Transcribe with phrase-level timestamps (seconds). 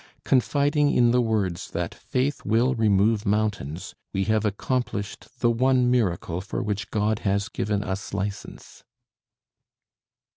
[0.25, 6.41] Confiding in the words that 'faith will remove mountains,' we have accomplished the one miracle
[6.41, 8.83] for which God has given us license."